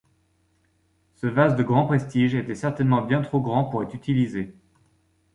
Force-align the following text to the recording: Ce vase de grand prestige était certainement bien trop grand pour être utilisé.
Ce 1.13 1.27
vase 1.27 1.55
de 1.55 1.61
grand 1.61 1.85
prestige 1.85 2.33
était 2.33 2.55
certainement 2.55 3.03
bien 3.03 3.21
trop 3.21 3.39
grand 3.39 3.65
pour 3.65 3.83
être 3.83 3.93
utilisé. 3.93 4.55